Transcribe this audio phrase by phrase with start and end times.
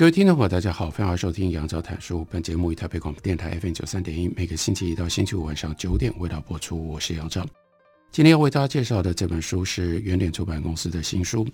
[0.00, 2.26] 各位听众朋友，大家好，欢迎收听杨照谈书。
[2.30, 6.88] 本节目以台北广播电台 FM 九三点一，每个星期一到星期五晚上九点为大家播出。
[6.88, 7.46] 我是杨照。
[8.10, 11.46] 今天要为大家介绍的这本书是原点出版公司的新书，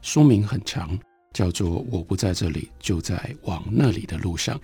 [0.00, 0.98] 书名很长，
[1.34, 4.56] 叫做《我不在这里，就在往那里的路上》，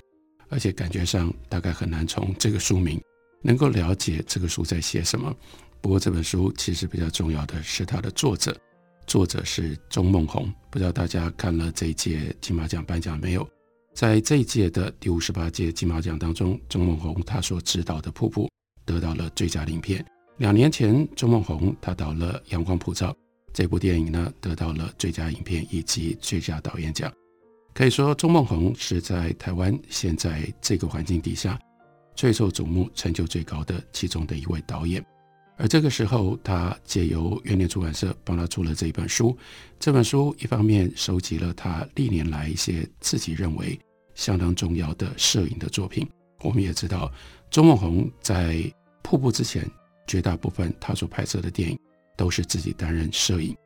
[0.49, 2.99] 而且感觉上大概很难从这个书名
[3.43, 5.31] 能够了解这个书在写什么。
[5.83, 8.57] 不过这本书其实比较重要的是它的作者。
[9.07, 13.49] 作者是钟孟宏，不知道大家看了这一届金马奖颁奖没有？
[13.95, 18.47] 在这一届的第五十八届金马奖当中，钟孟宏他所执导的《瀑布》
[18.85, 20.05] 得到了最佳影片。
[20.39, 23.11] 两年前，钟孟宏他导了《阳光普照》
[23.55, 27.11] 这部电影呢，得到了最佳影片以及最佳导演奖。
[27.73, 31.59] 可以说，钟孟宏是在台湾现在这个环境底下
[32.17, 35.05] 最受瞩目、成就最高的其中的一位导演。
[35.59, 39.37] 而这个时候，他借由原点出版社帮他出了这一本书。
[39.81, 43.79] 这本书一方面收集了他历年来一些自己认为
[44.15, 46.07] 相当重要的摄影的作品。
[46.41, 47.11] 我们也知道，
[47.51, 48.55] 周孟宏在
[49.03, 49.67] 《瀑布》之前，
[50.07, 51.79] 绝大部分他所拍摄的电影
[52.17, 53.57] 都是自己担任摄影。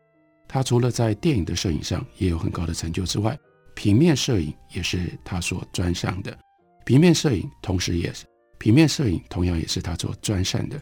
[0.46, 3.36] 他除了在电影的摄影上也有很高的成就之外，
[3.74, 6.36] 平面摄影也是他所专长的。
[6.84, 8.24] 平面摄影同时也是
[8.58, 10.80] 平面摄影，同样也是他所专擅的。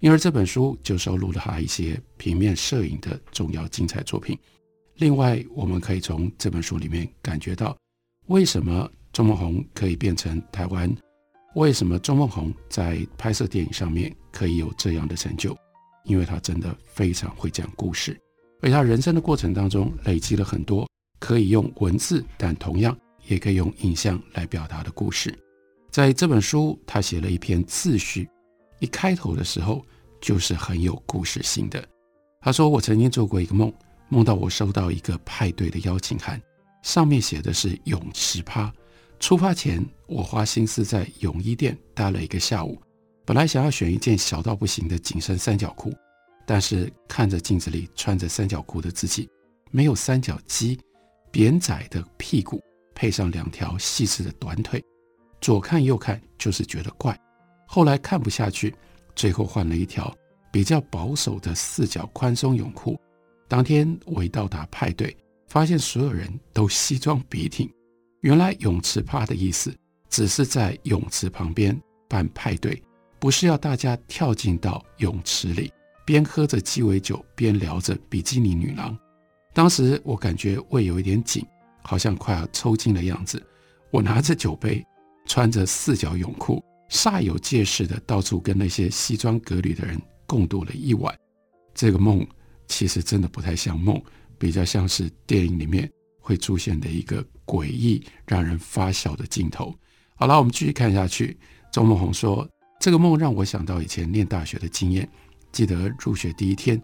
[0.00, 4.36] 因而这本书就收录了他一些平面摄影的重要精彩作品。
[4.96, 7.76] 另外，我们可以从这本书里面感觉到，
[8.26, 10.90] 为什么钟孟宏可以变成台湾？
[11.54, 15.56] 为什么钟孟宏在拍摄电影上面可以有这样的成就？
[16.04, 18.18] 因为他真的非常会讲故事，
[18.62, 22.96] 而他人生的过程当中累积了很多可以用文字，但同样
[23.26, 25.38] 也可以用影像来表达的故事。
[25.90, 28.26] 在这本书，他写了一篇自序。
[28.80, 29.84] 一开头的时候
[30.20, 31.82] 就是很有故事性的。
[32.40, 33.72] 他说：“我曾经做过一个梦，
[34.08, 36.40] 梦到我收到一个派对的邀请函，
[36.82, 38.72] 上面写的是泳池趴。
[39.18, 42.80] 出发前，我花心思在泳衣店待了一个下午。
[43.26, 45.92] 本来想要选一件小到不行的紧身三角裤，
[46.46, 49.28] 但是看着镜子里穿着三角裤的自己，
[49.70, 50.80] 没有三角肌，
[51.30, 52.58] 扁窄的屁股，
[52.94, 54.82] 配上两条细致的短腿，
[55.42, 57.14] 左看右看就是觉得怪。”
[57.72, 58.74] 后来看不下去，
[59.14, 60.12] 最后换了一条
[60.50, 62.98] 比较保守的四角宽松泳裤。
[63.46, 65.16] 当天我一到达派对，
[65.46, 67.70] 发现所有人都西装笔挺。
[68.22, 69.72] 原来泳池趴的意思，
[70.08, 72.82] 只是在泳池旁边办派对，
[73.20, 75.72] 不是要大家跳进到泳池里，
[76.04, 78.98] 边喝着鸡尾酒边聊着比基尼女郎。
[79.54, 81.46] 当时我感觉胃有一点紧，
[81.82, 83.40] 好像快要抽筋的样子。
[83.92, 84.84] 我拿着酒杯，
[85.24, 86.60] 穿着四角泳裤。
[86.90, 91.16] 煞有介事的到处跟那些西装革履的人共度了一晚，
[91.72, 92.26] 这个梦
[92.66, 94.00] 其实真的不太像梦，
[94.36, 99.74] 比较像是电影里面会出现的一个诡异、让人发笑的镜头。
[100.16, 101.38] 好了，我们继续看下去。
[101.72, 102.46] 周孟宏说
[102.80, 105.08] ：“这个梦让我想到以前念大学的经验，
[105.52, 106.82] 记得入学第一天，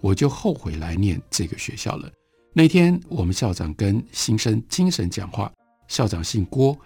[0.00, 2.08] 我就后悔来念这个学校了。
[2.54, 5.52] 那天我们校长跟新生精神讲话，
[5.88, 6.78] 校长姓郭。”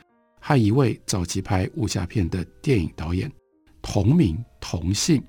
[0.44, 3.30] 和一位早期拍武侠片的电影导演
[3.80, 5.22] 同名同姓，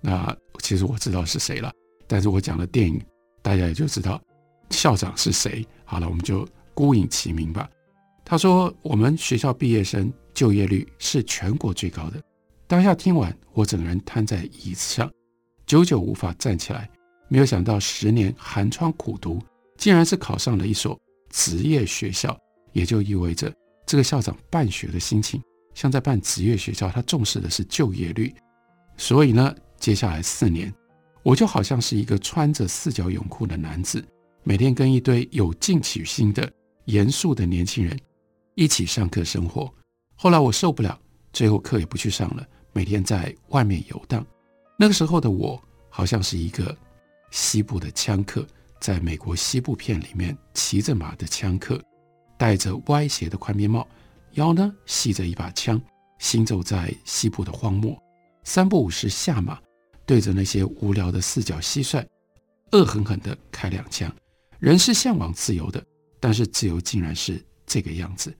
[0.00, 1.72] 那其实我知道是谁了，
[2.06, 3.02] 但是我讲的电影，
[3.42, 4.22] 大家也就知道
[4.70, 5.66] 校长是谁。
[5.84, 7.68] 好了，我们就孤影其名吧。
[8.24, 12.22] 他说，我们学校毕业生就业率是全国最高的。
[12.68, 15.12] 当下听完，我整个人瘫在椅子上，
[15.66, 16.88] 久久无法站起来。
[17.26, 19.42] 没有想到十年寒窗苦读，
[19.76, 20.96] 竟然是考上了一所
[21.30, 22.38] 职业学校，
[22.72, 23.52] 也就意味着。
[23.92, 25.38] 这个校长办学的心情，
[25.74, 28.34] 像在办职业学校，他重视的是就业率。
[28.96, 30.72] 所以呢，接下来四年，
[31.22, 34.02] 我就好像是一个穿着四角泳裤的男子，
[34.44, 36.50] 每天跟一堆有进取心的
[36.86, 37.94] 严肃的年轻人
[38.54, 39.70] 一起上课生活。
[40.14, 40.98] 后来我受不了，
[41.30, 42.42] 最后课也不去上了，
[42.72, 44.26] 每天在外面游荡。
[44.78, 46.74] 那个时候的我，好像是一个
[47.30, 48.46] 西部的枪客，
[48.80, 51.78] 在美国西部片里面骑着马的枪客。
[52.42, 53.86] 戴着歪斜的宽边帽，
[54.32, 55.80] 腰呢系着一把枪，
[56.18, 57.96] 行走在西部的荒漠，
[58.42, 59.60] 三不五时下马，
[60.04, 62.04] 对着那些无聊的四脚蟋蟀，
[62.72, 64.12] 恶狠狠地开两枪。
[64.58, 65.80] 人是向往自由的，
[66.18, 68.36] 但是自由竟然是这个样子。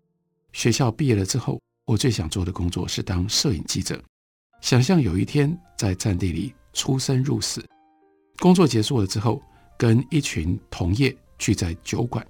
[0.52, 4.02] 学校毕业了之后，我最想做的工作是当摄影记者。
[4.62, 7.64] 想象有一天在战地里出生入死，
[8.40, 9.40] 工作结束了之后，
[9.78, 12.26] 跟一群同业聚在酒馆，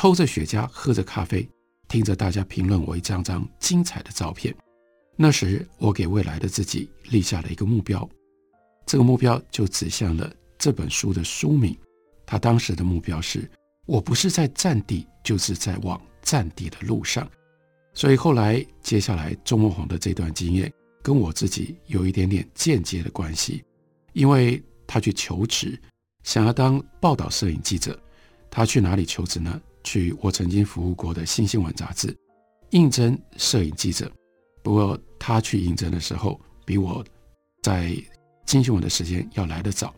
[0.00, 1.46] 抽着雪茄，喝着咖啡，
[1.86, 4.56] 听着大家评论我一张张精彩的照片。
[5.14, 8.08] 那时，我给未来的自己立下了一个目标，
[8.86, 11.76] 这个目标就指向了这本书的书名。
[12.24, 13.46] 他当时的目标是：
[13.84, 17.30] 我不是在战地，就是在往战地的路上。
[17.92, 20.72] 所以后来，接下来周梦红的这段经验
[21.02, 23.62] 跟我自己有一点点间接的关系，
[24.14, 25.78] 因为他去求职，
[26.22, 28.00] 想要当报道摄影记者。
[28.50, 29.60] 他去哪里求职呢？
[29.84, 32.16] 去我曾经服务过的《新新闻》杂志
[32.70, 34.10] 应征摄影记者。
[34.62, 37.04] 不过他去应征的时候，比我
[37.62, 37.88] 在
[38.46, 39.94] 《新新闻》的时间要来得早。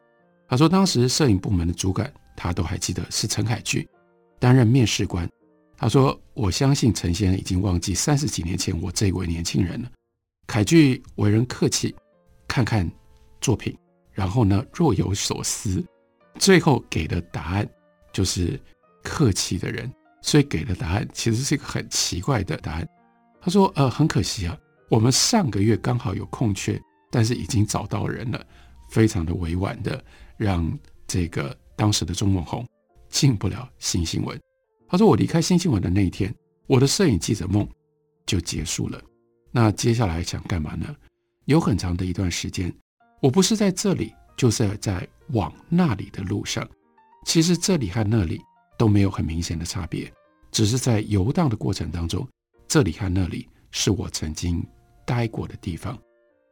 [0.48, 3.88] 他说，当时摄影部门的主管他都还记得是陈凯剧
[4.38, 5.28] 担任面试官。
[5.76, 9.90] 他说：“我相信陈先生已经忘记三十几年前我这位年轻人了。
[10.46, 11.92] 凯剧为人客气，
[12.46, 12.88] 看看
[13.40, 13.76] 作品，
[14.12, 15.84] 然后呢若有所思，
[16.38, 17.68] 最后给的答案
[18.12, 18.60] 就是
[19.02, 22.88] 客气的人，所以给的答案其实是一个很奇怪的答案。
[23.40, 24.56] 他说：‘呃，很可惜啊，
[24.88, 28.44] 我们上个月刚好有空缺，但是已经找到人了。’
[28.90, 30.04] 非常的委婉的
[30.36, 30.70] 让
[31.06, 32.66] 这个当时的钟孟宏
[33.08, 34.38] 进不了新新闻。”
[34.86, 36.34] 他说：“我离开新新闻的那一天，
[36.66, 37.66] 我的摄影记者梦
[38.26, 39.00] 就结束了。
[39.50, 40.94] 那接下来想干嘛呢？
[41.46, 42.72] 有很长的一段时间，
[43.20, 46.68] 我不是在这里，就是在往那里的路上。
[47.24, 48.40] 其实这里和那里
[48.82, 50.12] 都没有很明显的差别，
[50.50, 52.28] 只是在游荡的过程当中，
[52.66, 54.60] 这里和那里是我曾经
[55.06, 55.96] 待过的地方。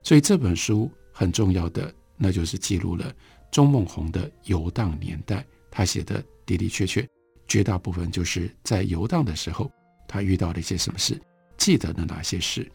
[0.05, 3.13] 所以这本书很重要的，那就是记录了
[3.51, 5.45] 钟孟宏的游荡年代。
[5.73, 7.05] 他写的的的确确。”
[7.49, 9.69] 绝大部分就是在游荡的时候，
[10.07, 11.21] 他遇到了一些什么事，
[11.59, 12.71] 记得了哪些事。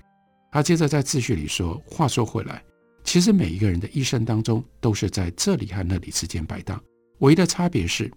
[0.52, 2.62] 他接着在自序里说：“话说回来，
[3.06, 6.78] 其实每一个人的一生当中，都是在这里和那里之间摆荡。
[7.20, 8.12] 唯一的差别是，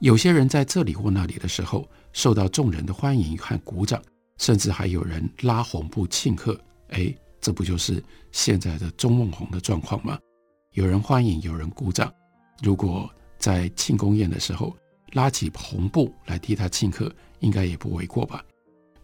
[0.00, 4.02] 有些人在这里或那里的时候，受到众人的欢迎和鼓掌，
[4.38, 6.58] 甚至还有人拉红布庆贺。
[6.88, 8.02] 哎，这不就是
[8.32, 10.18] 现在的钟孟宏的状况吗？
[10.72, 12.10] 有人欢迎，有人鼓掌。
[12.62, 14.74] 如果在庆功宴的时候，
[15.12, 18.42] 拉起红布来替他庆贺，应该也不为过吧。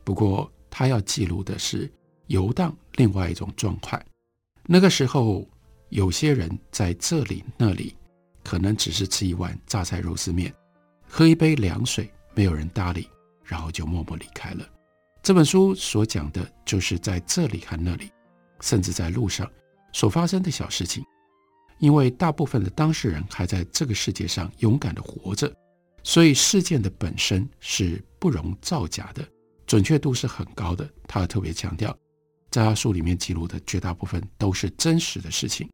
[0.02, 1.92] 不过他要记录的是
[2.28, 4.02] 游荡另外一种状态。
[4.64, 5.46] 那个时候，
[5.90, 7.94] 有些人在这里那里，
[8.42, 10.52] 可能只是吃一碗榨菜肉丝面，
[11.16, 13.08] 喝一杯凉水，没有人搭理，
[13.42, 14.68] 然后就默默离开了。
[15.22, 18.10] 这本书所讲的就是在这里和那里，
[18.60, 19.50] 甚至在路上
[19.94, 21.02] 所发生的小事情。
[21.78, 25.50] 因为大部分的当事人还在这个世界上勇敢地活着。
[26.02, 29.26] 所以事件的本身是不容造假的，
[29.66, 30.86] 准确度是很高的。
[31.08, 31.96] 他特别强调，
[32.50, 35.66] 在他书里面记录的绝大部分都是真实的事情，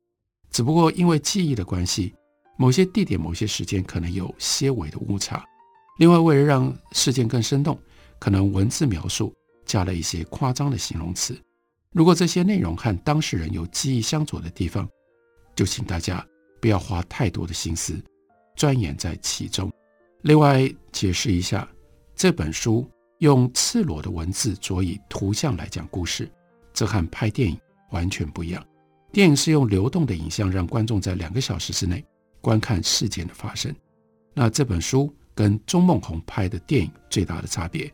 [0.52, 2.14] 只不过因为记忆的关系，
[2.62, 5.44] 某些地点、某些时间可能有些微的误差。
[5.98, 7.76] 另外，为了让事件更生动，
[8.20, 9.34] 可能文字描述
[9.66, 11.36] 加了一些夸张的形容词。
[11.92, 14.88] 如果这些内容和当事人有记忆相左的地方，
[15.56, 16.24] 就请大家
[16.60, 18.00] 不要花太多的心思
[18.54, 19.68] 钻研在其中。
[20.20, 21.68] 另外解释一下，
[22.14, 26.30] 这本书用赤裸的文字佐以图像来讲故事，
[26.72, 27.58] 这和拍电影
[27.90, 28.64] 完全不一样。
[29.10, 32.04] 电影是用流动的影像让观众在两个小时之内
[32.42, 33.74] 观看事件的发生。
[34.34, 37.90] 那这本书跟钟孟宏拍的电影最大的差别，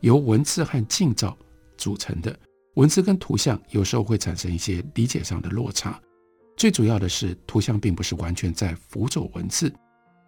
[0.00, 1.36] 由文字和近照
[1.76, 2.34] 组成的。
[2.76, 6.00] 文字跟图像有时候会产生一些理解上的落差。
[6.56, 9.70] 最主要的是，图像并不是完全在辅佐文字。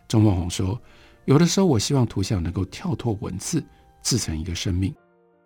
[0.07, 0.79] 钟孟宏说。
[1.27, 3.63] 有的时候，我希望图像能够跳脱文字，
[4.03, 4.93] 制成一个生命。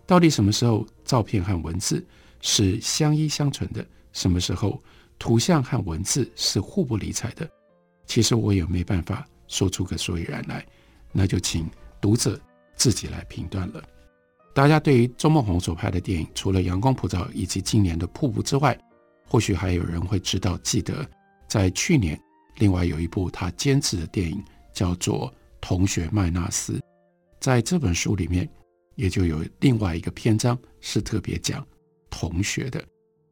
[0.06, 2.02] 到底什么时候照片和文字
[2.40, 3.84] 是相依相存的？
[4.12, 4.82] 什么时候
[5.18, 7.46] 图像和文字是互不理睬的？
[8.06, 10.64] 其实我也没办法说出个所以然来，
[11.12, 11.68] 那就请
[12.00, 12.40] 读者
[12.74, 13.82] 自己来评断了。
[14.54, 18.78] 大家对于钟孟宏所拍的电影，除了《阳光普照》以及今年的《瀑布》之外，
[19.26, 21.08] 或许还有人会知道、记得，
[21.48, 22.20] 在去年
[22.56, 24.42] 另外有一部他监制的电影，
[24.72, 25.32] 叫做。
[25.66, 26.78] 同学麦纳斯，
[27.40, 28.46] 在这本书里面，
[28.96, 31.66] 也就有另外一个篇章是特别讲
[32.10, 32.84] 同学的。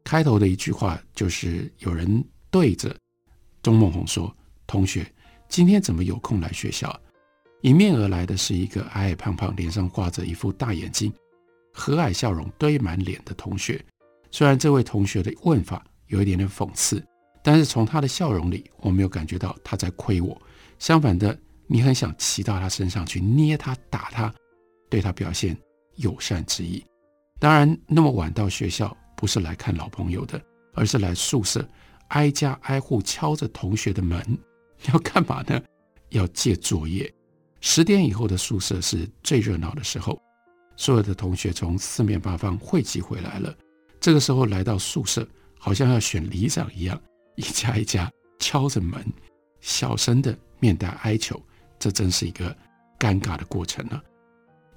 [0.02, 2.96] 开头的一句话就是有人对着
[3.62, 4.34] 钟孟宏说
[4.72, 5.06] ：“同学，
[5.50, 6.98] 今天怎么有空来学校？”
[7.60, 11.12] 迎面而来的是一个矮矮胖胖、脸上挂着一副大眼睛、
[11.74, 13.84] 和蔼笑容堆满脸的同学。
[14.30, 17.04] 虽然这位同学的问法有一点点讽刺，
[17.44, 20.40] 但是从他的笑容里，我没有感觉到他在亏我。
[20.78, 21.38] 相反的。
[21.68, 24.34] 你很想骑到他身上去捏他、打他，
[24.90, 25.56] 对他表现
[25.94, 26.84] 友善之意。
[27.38, 30.38] 当然，那么晚到学校不是来看老朋友的，
[30.74, 31.66] 而是来宿舍
[32.08, 34.22] 挨家挨户敲着同学的门，
[34.88, 35.62] 要干嘛呢？
[36.10, 37.12] 要借作业。
[37.60, 40.20] 十点以后的宿舍是最热闹的时候，
[40.76, 43.54] 所有的同学从四面八方汇集回来了。
[44.00, 45.26] 这个时候来到宿舍，
[45.58, 47.00] 好像要选里长一样，
[47.36, 48.10] 一家一家
[48.40, 49.04] 敲着门，
[49.60, 51.40] 小声的面带哀求。
[51.78, 52.56] 这真是一个
[52.98, 54.02] 尴尬的过程呢、啊。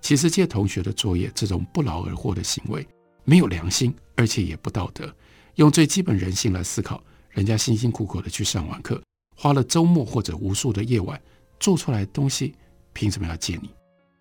[0.02, 2.88] 其实借同学的作业这种不劳而获的行为，
[3.24, 5.12] 没有良心，而且也不道德。
[5.56, 9.02] 用最基本人性来思考，人家辛辛苦苦的去上完课，
[9.36, 11.22] 花了周末或者无数的夜晚
[11.60, 12.56] 做出来的东西，
[12.94, 13.70] 凭什么要借你？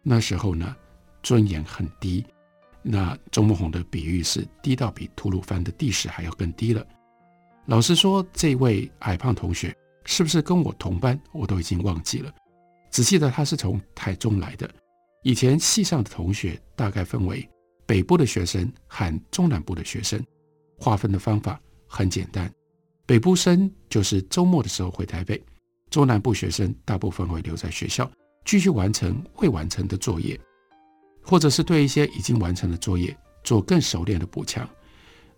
[0.02, 0.74] 那时候呢，
[1.22, 2.24] 尊严很低。
[2.82, 6.86] 那周梦红的比喻是低到比吐鲁番的地势还要更低了。
[7.66, 12.30] 老实说，这位矮胖同学是不是跟我同班，我都已经忘记了。
[12.90, 14.70] 只记得他是从台中来的。
[15.22, 17.48] 以前系上的同学大概分为
[17.86, 20.22] 北部的学生和中南部的学生，
[20.76, 22.52] 划分的方法很简单：
[23.06, 25.42] 北部生就是周末的时候回台北，
[25.90, 28.10] 中南部学生大部分会留在学校
[28.44, 30.38] 继续完成未完成的作业，
[31.22, 34.68] 或者是对一些已经完成的作业做更熟练的补强。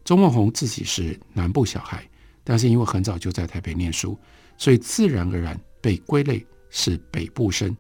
[0.04, 2.08] 周梦红自己是南部小孩，
[2.44, 4.16] 但是因为很早就在台北念书，
[4.56, 6.44] 所以自然而然被归类。
[6.68, 7.74] 是北部生，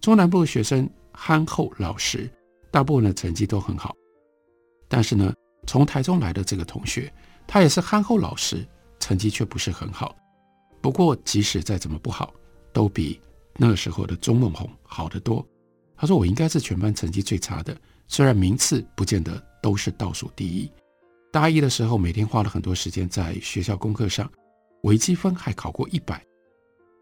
[0.00, 2.30] 中南部的学生憨厚老实，
[2.70, 3.94] 大部分的成绩都很好。
[4.88, 5.34] 但是呢，
[5.66, 7.12] 从台中来的这个同学，
[7.46, 8.66] 他也是憨厚老实，
[9.00, 10.14] 成绩却不是很好。
[10.80, 12.32] 不过，即使再怎么不好，
[12.72, 13.20] 都比
[13.56, 15.44] 那个时候的钟梦红好得多。
[15.96, 17.76] 他说：“我应该是全班成绩最差的，
[18.06, 20.70] 虽然名次不见得都是倒数第一。
[21.30, 24.30] 大一的时候，每天花了很多时间在学校功课上，
[24.82, 26.24] 微积分还考过一百。”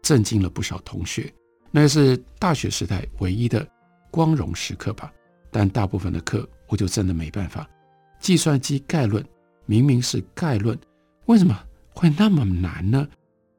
[0.03, 1.31] 震惊了不少同学，
[1.71, 3.65] 那是大学时代唯一的
[4.11, 5.13] 光荣时刻吧。
[5.51, 7.67] 但大部分的课我就真的没办法。
[8.19, 9.25] 计算机概论
[9.65, 10.77] 明明是概论，
[11.27, 11.57] 为什么
[11.99, 13.05] 会那么难呢？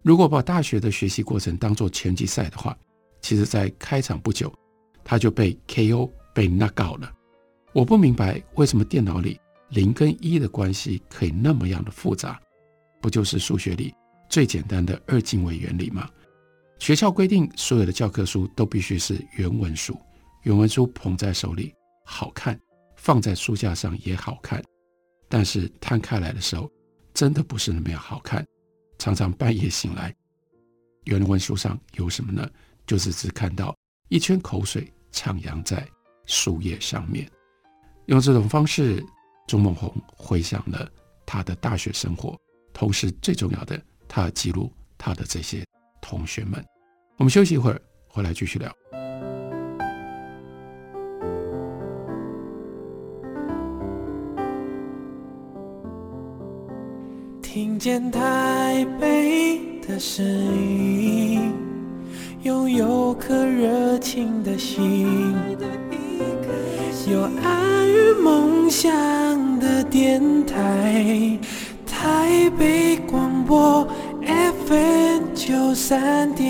[0.02, 2.74] 如果把大学的学习过程当做拳击赛的话，
[3.20, 4.50] 其实在开场不久
[5.04, 7.12] 他就被 KO 被 knock out 了。
[7.74, 12.40] 我不明白为什么电脑里零跟一的关系可以那么样的复杂，
[12.98, 13.92] 不就是数学里
[14.30, 16.08] 最简单的二进位原理吗？
[16.78, 19.94] 学校规定，所有的教科书都必须是原文书。
[20.44, 21.74] 原文书捧在手里
[22.06, 22.58] 好看，
[22.96, 24.64] 放在书架上也好看，
[25.28, 26.70] 但是摊开来的时候，
[27.20, 28.42] 真的不是那么样好看。
[28.98, 30.14] 常常半夜醒来，
[31.04, 32.48] 原文书上有什么呢？
[32.86, 33.76] 就是只看到
[34.08, 35.86] 一圈口水徜徉在
[36.24, 37.30] 树叶上面。
[38.06, 39.04] 用这种方式，
[39.46, 40.90] 钟孟红回想了
[41.26, 42.34] 他的大学生活，
[42.72, 45.62] 同时最重要的，他记录他的这些。
[46.00, 46.64] 同学们，
[47.18, 48.74] 我们休息一会儿，回来继续聊。
[57.62, 61.52] 听见台北的声音，
[62.42, 65.06] 拥有颗热情的心，
[67.12, 68.90] 有爱与梦想
[69.60, 71.38] 的电台，
[71.86, 73.86] 台北广播
[74.24, 75.20] FM。
[75.34, 76.48] 九三点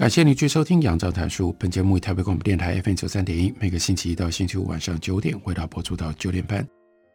[0.00, 1.50] 感谢你继续收听《杨照谈书》。
[1.58, 6.66] 本节目以台北广播电台 FM 九三点一，每个星期一到星期五晚上九点，为大家播出到九点半。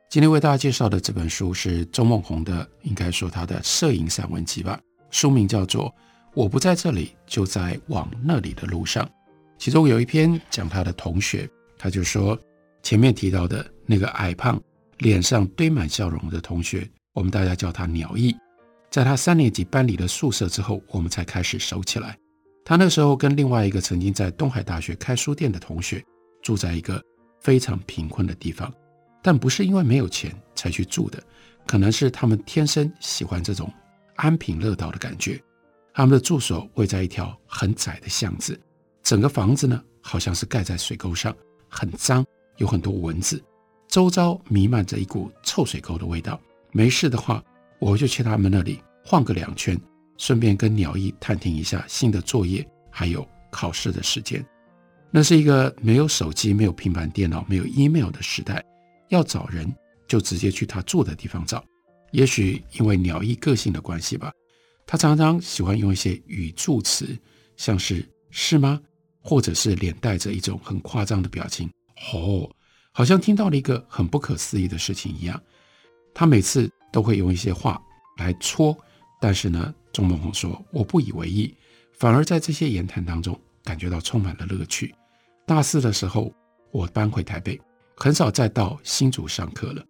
[0.08, 4.80] 今天为大家介绍的这本书是周梦红的，应该说他的摄影散文集吧。
[5.10, 5.90] 书名叫做
[6.36, 9.04] 《我不在这里，就在往那里的路上》。
[9.58, 11.50] 其中有一篇讲他的同学，
[11.80, 12.40] 他就说
[12.84, 14.62] 前面提到的那个矮胖、
[15.00, 18.36] 脸上堆满笑容的同学，我们大家叫他鸟艺。
[18.92, 22.16] 在他三年级搬离了宿舍之后，我们才开始熟起来。
[22.68, 26.04] 他那时候跟另外一个曾经在东海大学开书店的同学，
[26.42, 27.00] 住在一个
[27.40, 28.74] 非常贫困的地方。
[29.22, 31.22] 但不是因为没有钱才去住的，
[31.68, 33.72] 可能是他们天生喜欢这种
[34.16, 35.40] 安贫乐道的感觉。
[35.94, 38.60] 他们的住所位在一条很窄的巷子，
[39.04, 41.36] 整个房子呢好像是盖在水沟上，
[41.70, 42.26] 很脏，
[42.58, 43.40] 有很多蚊子，
[43.88, 46.42] 周遭弥漫着一股臭水沟的味道。
[46.72, 47.44] 没事的话，
[47.78, 49.80] 我就去他们那里晃个两圈，
[50.18, 54.46] 顺便跟鸟艺探听一下新的作业，还有考试的时间。
[55.12, 58.64] 那是一个没有手机、没有平板电脑、没有 email 的时代。
[59.10, 59.72] 要找人，
[60.08, 61.64] 就直接去他住的地方找。
[62.12, 64.32] 也许因为鸟艺个性的关系吧，
[64.86, 67.18] 他常常喜欢用一些语助词，
[67.56, 68.82] 像是“是吗”
[69.22, 71.70] 或者是脸带着一种很夸张的表情，
[72.14, 72.50] 哦，
[72.92, 75.42] 好像听到了一个很不可思议的事情一样。
[76.14, 77.82] 他每次都会用一些话
[78.18, 78.76] 来戳，
[79.22, 81.56] 但是呢，钟孟宏说我不以为意，
[81.94, 84.94] 反而在这些言谈当中感觉到充满了乐趣。
[85.46, 86.34] 大四的时候，
[86.70, 87.58] 我搬回台北，
[87.96, 89.82] 很少再到新竹上课了。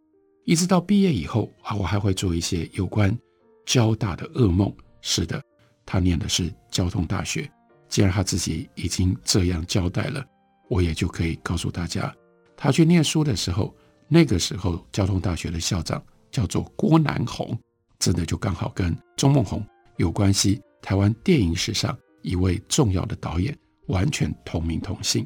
[0.44, 3.18] 一直到毕业以后啊，我还会做一些有关
[3.66, 4.72] 交大的噩梦。
[5.02, 5.42] 是的，
[5.88, 7.52] 他念的是交通大学。
[7.90, 10.24] 既然他自己已经这样交代了，
[10.70, 12.16] 我也就可以告诉大家，
[12.56, 13.76] 他去念书的时候，
[14.08, 17.58] 那个时候交通大学的校长叫做郭南红，
[17.98, 19.66] 真的就刚好跟钟孟宏
[19.98, 20.62] 有关系。
[20.82, 25.26] 台湾电影史上一位重要的导演，完全同名同姓。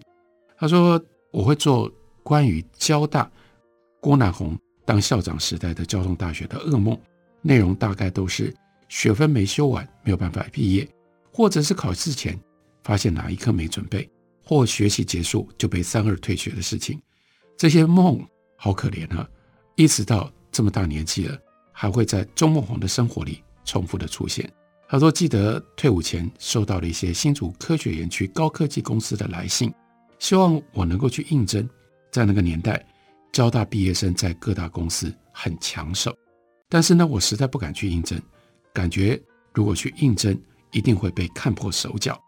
[0.57, 1.91] 他说我会做
[2.23, 3.29] 关于交大
[3.99, 4.57] 郭南红。
[4.85, 6.99] 当校长时代的交通大学的噩梦，
[7.43, 8.51] 内容大概都是
[8.87, 10.89] 学分没修完，没有办法毕业，
[11.31, 12.35] 或者是考试前
[12.81, 14.09] 发现哪一科没准备，
[14.43, 16.99] 或学习结束就被三二退学的事情。
[17.55, 18.19] 这些梦
[18.55, 19.29] 好可怜啊！
[19.75, 21.37] 一直到这么大年纪了，
[21.71, 24.51] 还会在钟孟宏的生活里重复的出现。
[24.87, 29.71] 他说，记得退伍前收到了一些新竹科学园区高科技公司的来信，
[30.17, 31.67] 希望我能够去应征。
[32.11, 32.83] 在那个年代。
[33.31, 36.11] 交大毕业生在各大公司很抢手，
[36.67, 38.19] 但是呢，我实在不敢去应征，
[38.73, 39.21] 感觉
[39.53, 40.35] 如果去应征，
[40.71, 42.19] 一定会被看破手脚，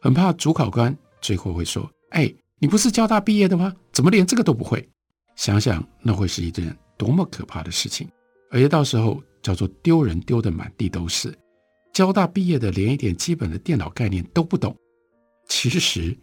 [0.00, 3.70] 很怕主考官最后会说：“哎，你不是交大毕业的吗？
[3.92, 4.88] 怎么连这个都不会？”
[5.36, 8.08] 想想那会是一件多么可怕的事情，
[8.56, 11.30] 而且到时候叫做丢人丢得满地都是。
[11.92, 14.74] 交大毕业的连一点基本的电脑概念都不懂，
[15.46, 16.16] 其实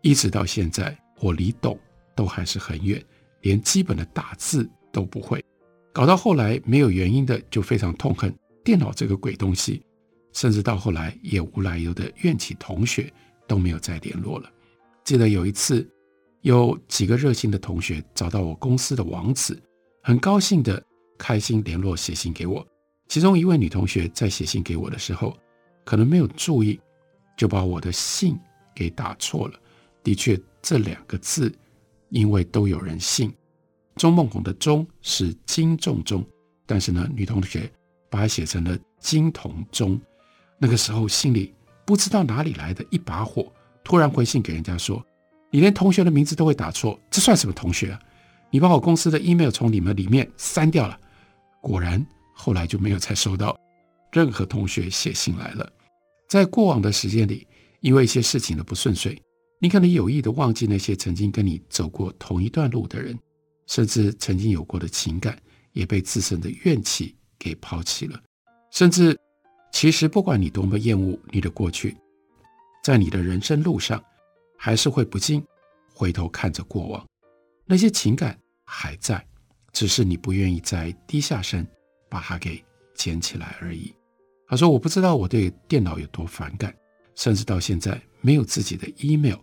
[0.00, 1.76] 一直到现在，我离懂
[2.14, 3.04] 都还是很远。
[3.40, 5.44] 连基本的打字都不会，
[5.92, 9.82] 搞到后来没有原因的就非常痛恨电脑这个鬼东西，
[10.32, 13.12] 甚至到后来也无来由的怨起同学
[13.48, 14.48] 都没有再联络了。
[15.02, 15.84] 记得有一次，
[16.42, 19.60] 有几个热心的同学找到我公司的网址，
[20.04, 20.80] 很高兴的
[21.24, 22.66] 开心联络写信给我。
[23.08, 25.34] 其中一位女同学在写信给我的时候，
[25.82, 26.78] 可能没有注意，
[27.34, 28.38] 就把我的信
[28.74, 29.58] 给打错了。
[30.02, 31.50] 的确，这两个字。
[32.10, 33.32] 因为都有人姓，
[33.96, 36.24] 钟梦红的“钟”是金重钟，
[36.64, 37.68] 但是呢，女同学
[38.08, 40.00] 把它写成了金同钟。
[40.56, 41.52] 那个时候心里
[41.84, 43.50] 不知道哪里来的一把火，
[43.82, 45.04] 突然回信给人家说
[45.50, 47.98] ：“你连同学的名字都会打错，这算什么同学啊？
[48.50, 50.96] 你把我公司的 email 从你们里面删掉了。”
[51.64, 53.58] 果然，后来就没有再收到
[54.12, 55.72] 任何同学写信来了。
[56.28, 57.46] 在过往的时间里，
[57.80, 59.18] 因为一些事情的不顺遂。
[59.58, 63.18] 你可能有意的忘记那些曾经跟你走过同一段路的人，
[63.66, 65.40] 甚至曾经有过的情感
[65.72, 68.20] 也被自身的怨气给抛弃了。
[68.70, 69.18] 甚至，
[69.72, 71.96] 其实不管你多么厌恶你的过去，
[72.82, 74.04] 在你的人生路上，
[74.58, 75.42] 还是会不禁
[75.94, 77.06] 回头看着过往，
[77.64, 79.26] 那些情感还在，
[79.74, 81.66] 只是你不愿意再低下身
[82.08, 83.94] 把它给捡起来而已。
[84.48, 86.74] 他说：“我不知道我对电脑有多反感，
[87.14, 89.36] 甚至到现在没有自己的 email。”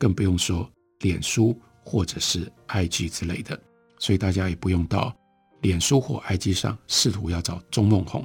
[0.00, 0.70] 更不用说
[1.00, 3.60] 脸书或者是 IG 之类的，
[3.98, 5.12] 所以大家也不用到
[5.60, 8.24] 脸书或 IG 上试图要找钟孟宏。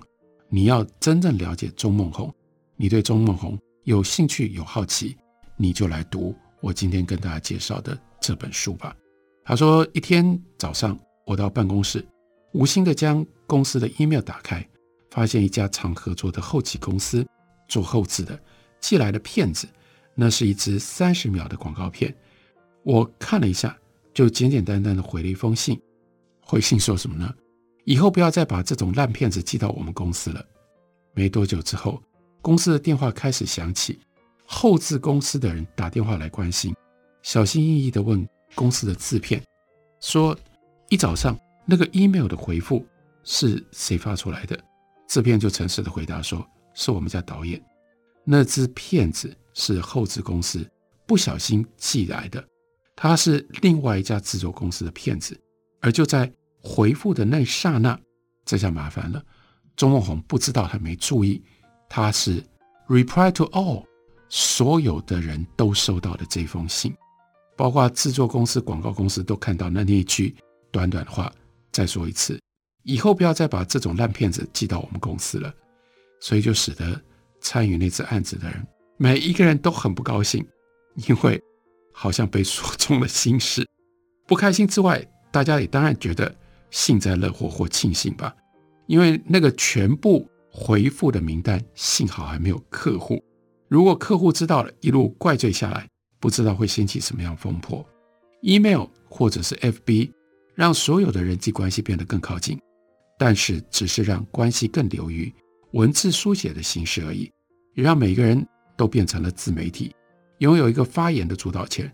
[0.49, 2.31] 你要真正了解钟孟宏，
[2.75, 5.17] 你对钟孟宏有兴趣、有好奇，
[5.57, 8.95] 你就来读我今天跟大家介绍的这本书吧。
[9.43, 12.05] 他说，一天早上我到办公室，
[12.51, 14.67] 无心的将公司的 email 打开，
[15.09, 17.25] 发现一家常合作的后期公司
[17.67, 18.39] 做后制的
[18.79, 19.67] 寄来的片子。
[20.15, 22.15] 那是一支三十秒的广告片，
[22.83, 23.75] 我看了一下，
[24.13, 25.79] 就简简单单的回了一封信。
[26.39, 27.33] 回信说什么呢？
[27.85, 30.45] 以后不要再把这种烂片子寄到我们公司了。
[31.13, 31.99] 没多久之后，
[32.41, 33.99] 公司的电话开始响起，
[34.45, 36.75] 后制公司的人打电话来关心，
[37.23, 39.41] 小心翼翼地问公司的制片，
[39.99, 40.37] 说
[40.89, 42.85] 一早上那个 email 的回复
[43.23, 44.59] 是谁发出来的？
[45.07, 47.63] 制片就诚实的回答说，是我们家导演。
[48.23, 49.35] 那支片子。
[49.55, 50.67] 是后制公司
[51.05, 52.43] 不小心寄来的，
[52.95, 55.39] 他是另外一家制作公司的骗子，
[55.79, 56.27] 而就在
[56.59, 57.95] 回复的那一刹那，
[58.43, 59.23] 这下麻烦了。
[59.75, 61.39] 钟孟宏不知道，他没注意，
[61.87, 62.43] 他是
[62.87, 63.85] reply to all，
[64.27, 66.91] 所有的人都收到了这封信，
[67.55, 70.35] 包括制作公司、广告公司都看到那那一句
[70.73, 71.31] 短短的话。
[71.71, 72.39] 再说一次，
[72.83, 75.51] 以后不要再把这种烂片子寄到我们公司了。
[76.19, 77.01] 所以就使得
[77.41, 78.67] 参与那次案子的人。
[78.95, 80.45] 每一个人都很不高兴，
[81.07, 81.41] 因为
[81.91, 83.67] 好像被说中了心事。
[84.27, 86.33] 不开心之外，大家也当然觉得
[86.69, 88.35] 幸灾乐祸或庆幸吧，
[88.85, 93.19] 因为那个全部回复的名单幸好还没有客户。
[93.67, 95.87] 如果客户知道了，一路怪罪下来，
[96.19, 97.83] 不知道会掀起什么样风波。
[98.43, 100.11] Email 或者是 FB，
[100.55, 102.59] 让所有的人际关系变得更靠近，
[103.17, 105.33] 但是只是让关系更流于
[105.71, 107.31] 文字书写的形式而已，
[107.73, 108.45] 也让每个人
[108.77, 109.93] 都变成了自媒体，
[110.39, 111.91] 拥有一个发言的主导权，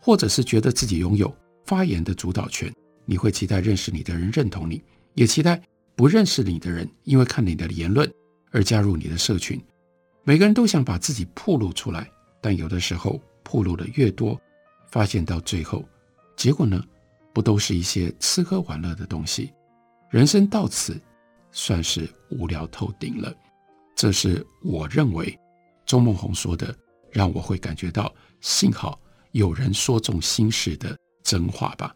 [0.00, 1.34] 或者是觉得自己拥有
[1.64, 2.72] 发言的主导权。
[3.04, 4.82] 你会期待认识你的人认同你，
[5.14, 5.60] 也期待
[5.96, 8.08] 不认识你的人因为看你的言论
[8.50, 9.60] 而加入你的社群。
[10.22, 12.08] 每个人都想把自己暴露出来，
[12.40, 14.38] 但有的时候暴露的越多，
[14.90, 15.82] 发现到最后，
[16.36, 16.84] 结果呢，
[17.38, 19.52] 不都是一些吃喝玩乐的东西？
[20.10, 21.00] 人生到此
[21.52, 23.32] 算是无聊透顶了。
[23.94, 25.38] 这是我认为
[25.86, 26.74] 周梦红说的，
[27.12, 31.94] 让我会感觉到幸好有人说中心事的真话吧。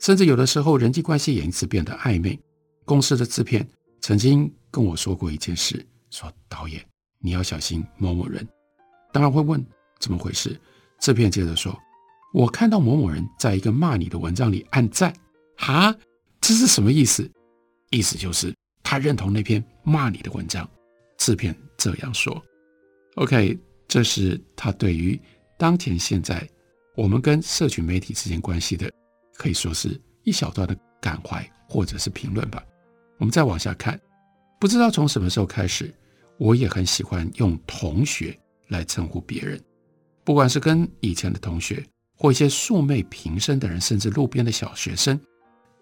[0.00, 2.38] 甚至有的时候人际关系也因此变得暧昧。
[2.84, 3.66] 公司的制片
[4.02, 6.84] 曾经跟我说过一件事，说导演
[7.20, 8.46] 你要小心某某人。
[9.14, 9.64] 当然会问
[9.98, 10.60] 怎么回事？
[11.00, 11.74] 制片接着说。
[12.34, 15.14] 我看到某某人在一个骂你的文章里按赞，
[15.56, 15.96] 哈，
[16.40, 17.30] 这是什么意思？
[17.90, 20.68] 意思就是他认同那篇骂你的文章。
[21.16, 22.42] 制片这样说。
[23.14, 25.18] OK，这是他对于
[25.56, 26.44] 当前现在
[26.96, 28.90] 我们跟社群媒体之间关系的，
[29.34, 32.60] 可以说是一小段的感怀或者是评论吧。
[33.18, 33.98] 我们再往下看，
[34.58, 35.94] 不知道从什么时候开始，
[36.38, 39.62] 我也很喜欢用同学来称呼别人，
[40.24, 41.80] 不管是跟以前的同学。
[42.16, 45.20] 或一些素昧平生的人，甚至路边的小学生，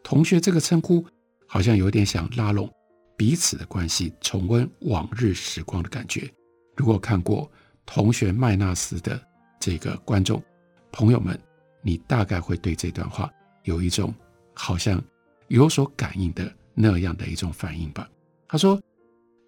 [0.02, 1.04] 同学这个称呼，
[1.46, 2.70] 好像有点想拉拢
[3.16, 6.28] 彼此的关系，重温往日时光的感觉。
[6.76, 7.44] 如果看过
[7.84, 9.20] 《同学麦纳斯》的
[9.60, 10.42] 这个观众
[10.90, 11.38] 朋友们，
[11.82, 13.30] 你大概会对这段话
[13.64, 14.12] 有一种
[14.54, 15.02] 好像
[15.48, 18.08] 有所感应的那样的一种反应吧。
[18.48, 18.80] 他说，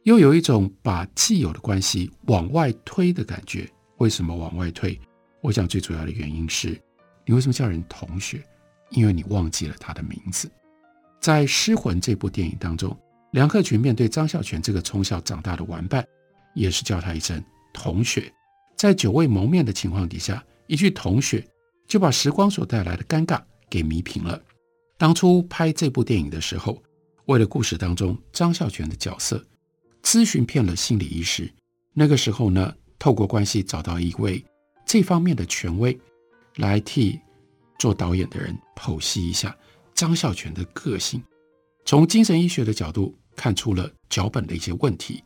[0.02, 3.68] 又有一种把既有的关系往外推的感觉。
[3.98, 4.98] 为什么往外推？
[5.44, 6.70] 我想最主要的原因是，
[7.26, 8.42] 你为什么叫人同学？
[8.88, 10.50] 因为你忘记了他的名字。
[11.20, 12.98] 在《失魂》这部电影当中，
[13.32, 16.02] 梁克群面对张孝全这个从小长大的玩伴，
[16.54, 18.32] 也是叫他一声同学。
[18.74, 21.46] 在久未谋面的情况底下，一句同学
[21.86, 24.40] 就把时光所带来的尴尬给弥平了。
[24.96, 26.82] 当初拍这部电影的时候，
[27.26, 29.44] 为了故事当中张孝全的角色，
[30.02, 31.52] 咨询遍了心理医师。
[31.92, 34.42] 那个时候呢，透过关系找到一位。
[34.86, 35.98] 这方面的权威
[36.56, 37.20] 来替
[37.78, 39.56] 做导演的人剖析一下
[39.94, 41.22] 张孝全的个性，
[41.84, 45.22] 从精神医学的角度看出了脚本的一些问题。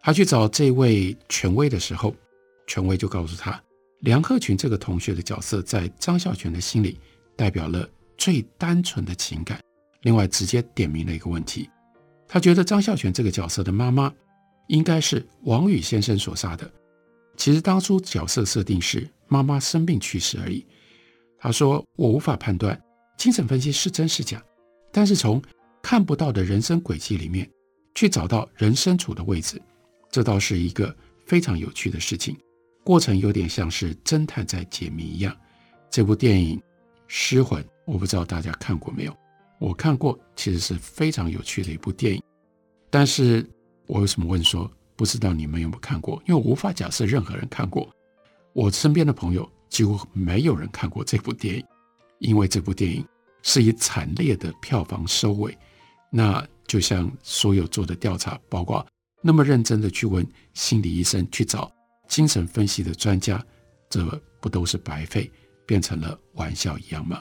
[0.00, 2.14] 他去找这位权威的时候，
[2.66, 3.58] 权威就告诉他，
[4.00, 6.98] 梁克群这个同学的角色在张孝全的心里
[7.36, 7.88] 代表了
[8.18, 9.58] 最单纯的情感。
[10.02, 11.70] 另外，直接点明了一个问题，
[12.28, 14.12] 他觉得张孝全这个角色的妈妈
[14.68, 16.70] 应该是王宇先生所杀的。
[17.36, 20.64] 其实当初角色设定是妈妈生病去世而已。
[21.38, 22.80] 他说：“我无法判断
[23.18, 24.42] 精神分析是真是假，
[24.90, 25.42] 但是从
[25.82, 27.48] 看不到的人生轨迹里面
[27.94, 29.60] 去找到人身处的位置，
[30.10, 30.94] 这倒是一个
[31.26, 32.36] 非常有趣的事情。
[32.82, 35.36] 过程有点像是侦探在解谜一样。
[35.90, 36.58] 这部电影
[37.08, 39.16] 《失魂》，我不知道大家看过没有？
[39.58, 42.22] 我看过，其实是非常有趣的一部电影。
[42.90, 43.46] 但是
[43.86, 46.22] 我为什么问说？”不知道你们有没有看过？
[46.26, 47.88] 因为我无法假设任何人看过。
[48.52, 51.64] 我身边的朋友几乎没有人看过这部电影，
[52.20, 53.04] 因为这部电影
[53.42, 55.56] 是以惨烈的票房收尾。
[56.10, 58.86] 那就像所有做的调查，包括
[59.20, 61.72] 那么认真的去问心理医生、去找
[62.06, 63.44] 精神分析的专家，
[63.90, 64.04] 这
[64.40, 65.28] 不都是白费，
[65.66, 67.20] 变成了玩笑一样吗？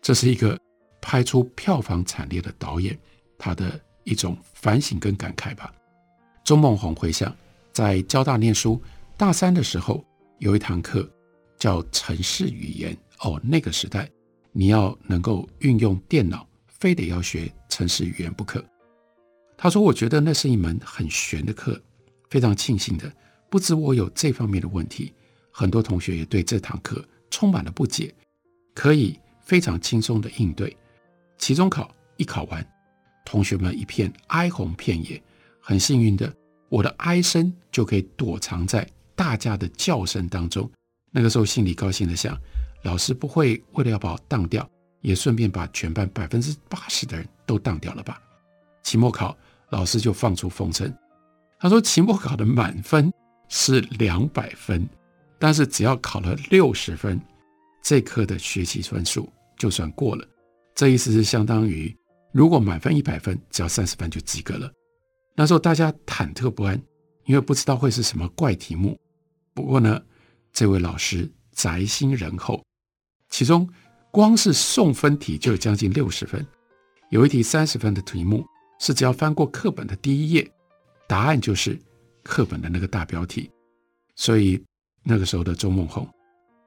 [0.00, 0.56] 这是一个
[1.02, 2.96] 拍出票房惨烈的导演，
[3.36, 5.74] 他的一种反省跟感慨吧。
[6.50, 7.32] 周孟红回想，
[7.72, 8.82] 在交大念书
[9.16, 10.04] 大三的时候，
[10.38, 11.08] 有一堂课
[11.56, 12.98] 叫城市语言。
[13.20, 14.10] 哦，那个时代，
[14.50, 18.64] 你要能够运用电脑，非得要学城市语言不可。
[19.56, 21.80] 他说：“我觉得那是一门很玄的课，
[22.28, 23.08] 非常庆幸的，
[23.48, 25.14] 不止我有这方面的问题，
[25.52, 28.12] 很多同学也对这堂课充满了不解，
[28.74, 30.76] 可以非常轻松的应对。
[31.38, 32.66] 期中考一考完，
[33.24, 35.22] 同学们一片哀鸿遍野，
[35.60, 36.28] 很幸运的。”
[36.70, 40.70] 我的哀声就可以躲藏在大家的叫声当中。
[41.10, 42.38] 那个时候心里高兴的想，
[42.84, 44.66] 老师不会为了要把我当掉，
[45.02, 48.22] 也顺便把全班百分之八十的人都当掉了吧？
[48.84, 49.36] 期末考
[49.70, 50.90] 老师就放出风声，
[51.58, 53.12] 他说期末考的满分
[53.48, 54.88] 是两百分，
[55.38, 57.20] 但是只要考了六十分，
[57.82, 59.28] 这科的学习分数
[59.58, 60.24] 就算过了。
[60.74, 61.94] 这意思是相当于
[62.32, 64.70] 如果满分一百分，只要三十分就及格了。
[65.40, 66.78] 那时候大家忐忑不安，
[67.24, 69.00] 因为不知道会是什么怪题目。
[69.54, 69.98] 不过呢，
[70.52, 72.62] 这位老师宅心仁厚，
[73.30, 73.66] 其中
[74.10, 76.46] 光是送分题就有将近六十分，
[77.08, 78.44] 有一题三十分的题目
[78.80, 80.46] 是只要翻过课本的第一页，
[81.08, 81.80] 答案就是
[82.22, 83.50] 课本的那个大标题。
[84.16, 84.62] 所以
[85.02, 86.06] 那个时候的周梦红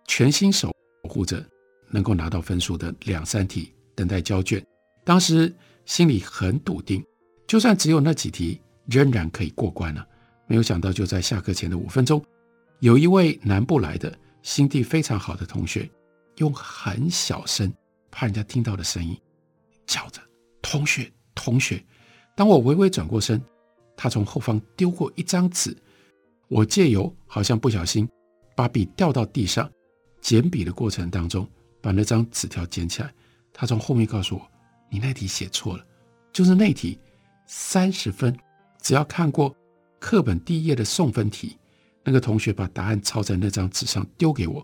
[0.08, 0.72] 全心守
[1.08, 1.46] 护着
[1.92, 4.66] 能够拿到分数的两三题，等待交卷。
[5.04, 5.56] 当时
[5.86, 7.06] 心里很笃定。
[7.46, 10.08] 就算只有那几题，仍然可以过关了。
[10.46, 12.24] 没有想到，就在下课前的五分钟，
[12.80, 15.90] 有一位南部来的心地非常好的同学，
[16.38, 17.74] 用很小声、
[18.12, 19.18] 怕人家听到的声音
[19.88, 20.22] 叫着
[20.62, 21.84] ：“同学，同学！”
[22.36, 23.42] 当我微微转过身，
[23.96, 25.76] 他从后方丢过一张纸，
[26.48, 28.08] 我借由好像不小心
[28.56, 29.70] 把笔掉到地上，
[30.20, 31.48] 捡笔的过程当中，
[31.82, 33.14] 把那张纸条捡起来。
[33.54, 34.52] 他从后面告诉我
[34.90, 35.86] ：“你那题写错了，
[36.34, 37.00] 就是那题。”
[37.46, 38.36] 三十分，
[38.84, 39.56] 只要看过
[39.98, 41.58] 课本第一页的送分题，
[42.04, 44.64] 那个同学把答案抄在那张纸上丢给我。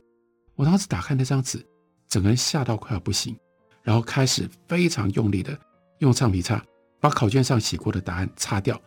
[0.55, 1.65] 我当时打开那张纸，
[2.07, 3.35] 整个人吓到快要不行，
[3.81, 5.57] 然后开始非常用力的
[5.99, 6.61] 用橡皮擦
[6.99, 8.79] 把考卷上写过的答案擦掉。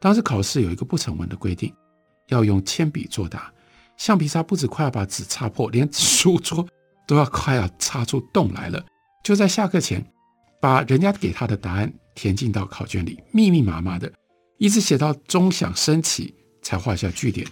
[0.00, 1.74] 当时考试有一个不成文的规定，
[2.28, 3.52] 要用铅笔作答，
[3.96, 6.64] 橡皮擦不止快要把纸擦破，连书桌
[7.04, 8.82] 都要快要擦出洞来了。
[9.24, 10.06] 就在下课前，
[10.60, 11.92] 把人家给他的答案。
[12.14, 14.12] 填进到考卷里，密密麻麻的，
[14.58, 17.46] 一直写到钟响声起才画下句点。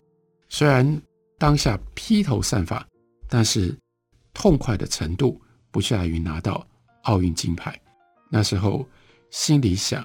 [0.49, 1.01] 虽然
[1.39, 2.87] 当下披头散发，
[3.29, 3.77] 但是
[4.35, 5.41] 痛快的程度
[5.71, 6.67] 不下于拿到
[7.03, 7.81] 奥运金牌。
[8.31, 8.87] 那时候
[9.31, 10.05] 心里想，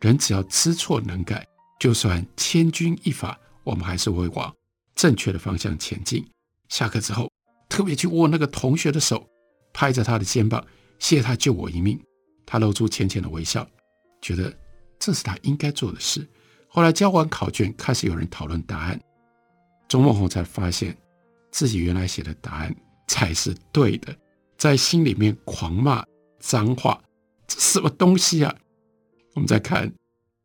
[0.00, 1.44] 人只要知错能改，
[1.78, 4.54] 就算千钧一发，我们还是会往
[4.94, 6.24] 正确的方向前进。
[6.68, 7.30] 下课之后，
[7.68, 9.26] 特别去握那个同学的手，
[9.72, 10.64] 拍着他的肩膀，
[11.00, 12.00] 谢他救我一命。
[12.46, 13.66] 他露出浅浅的微笑。
[14.20, 14.52] 觉得
[14.98, 16.26] 这是他应该做的事。
[16.68, 19.00] 后来交完考卷，开始有人讨论答案。
[19.88, 20.96] 钟孟宏才发现
[21.50, 22.74] 自己原来写的答案
[23.06, 24.14] 才是对的，
[24.58, 26.04] 在心里面狂骂
[26.38, 27.02] 脏话
[27.48, 28.54] ：“这什么东西啊！”
[29.34, 29.90] 我们再看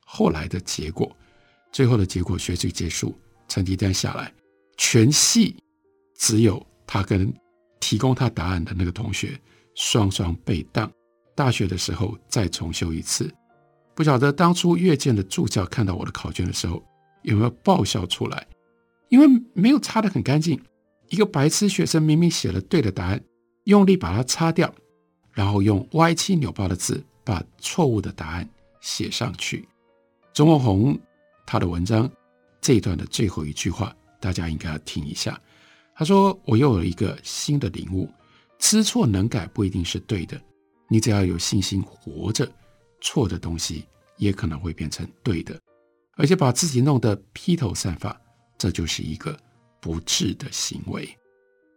[0.06, 1.13] 后来的结果，
[1.72, 3.13] 最后的结果，学期结束，
[3.48, 4.32] 成绩单下来，
[4.78, 5.58] 全系
[6.16, 7.34] 只有他跟
[7.80, 9.38] 提供他答案的那个同学
[9.76, 10.89] 双双被当。
[11.36, 13.30] 大学的时候再重修一次。
[13.95, 16.84] 不晓得当初阅卷的助教看到我的考卷的时候
[17.21, 18.47] 有没有爆笑出来，
[19.10, 20.60] 因为没有擦得很干净。
[21.10, 23.23] 一个白痴学生明明写了对的答案，
[23.65, 24.73] 用力把它擦掉，
[25.32, 28.49] 然后用歪七扭八的字把错误的答案
[28.82, 29.67] 写上去。
[30.34, 30.97] 钟文红
[31.45, 32.10] 他的文章
[32.60, 35.39] 这一段的最后一句话，大家应该要听一下。
[35.95, 38.10] 他说：“我又有一个新的领悟，
[38.58, 40.41] 知错能改不一定是对的，
[40.88, 42.51] 你只要有信心活着。”
[43.04, 43.86] 错的东西
[44.18, 45.60] 也可能会变成对的，
[46.16, 48.20] 而且把自己弄得披头散发，
[48.58, 49.38] 这就是一个
[49.80, 51.08] 不智的行为。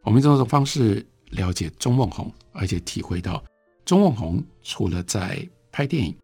[0.05, 3.45] 我们用这种方式了解钟孟宏，而且体会到
[3.85, 6.17] 钟孟宏除了在拍电影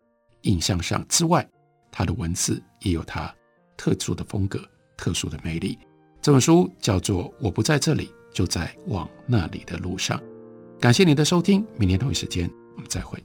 [0.42, 1.46] 影像上之外，
[1.90, 3.34] 他的文字也有他
[3.76, 4.64] 特殊的风格、
[4.96, 5.76] 特殊的魅力。
[6.20, 10.16] 这本书叫做《我不在这里，就在往那里的路上》。
[10.78, 13.20] 感谢您的收听，明天同一时间我们再会。